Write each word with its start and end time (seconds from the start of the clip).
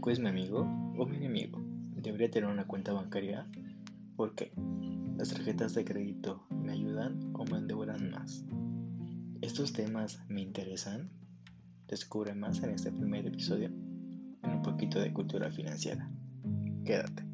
banco 0.00 0.10
es 0.12 0.18
mi 0.18 0.30
amigo 0.30 0.60
o 0.96 1.04
mi 1.04 1.18
enemigo? 1.18 1.58
¿Debería 1.94 2.30
tener 2.30 2.48
una 2.48 2.66
cuenta 2.66 2.94
bancaria? 2.94 3.46
¿Por 4.16 4.34
qué? 4.34 4.50
¿Las 5.18 5.28
tarjetas 5.28 5.74
de 5.74 5.84
crédito 5.84 6.46
me 6.48 6.72
ayudan 6.72 7.34
o 7.34 7.44
me 7.44 7.58
endeudan 7.58 8.10
más? 8.10 8.42
¿Estos 9.42 9.74
temas 9.74 10.18
me 10.26 10.40
interesan? 10.40 11.10
Descubre 11.86 12.34
más 12.34 12.62
en 12.62 12.70
este 12.70 12.90
primer 12.90 13.26
episodio 13.26 13.66
en 13.66 14.50
un 14.50 14.62
poquito 14.62 14.98
de 15.00 15.12
cultura 15.12 15.50
financiera. 15.50 16.10
Quédate. 16.86 17.29